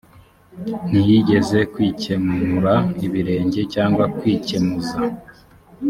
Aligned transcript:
ntiyigeze 0.87 1.59
kwikenura 1.73 2.73
ibirenge 3.05 3.61
cyangwa 3.73 4.03
kwikemuza 4.17 4.97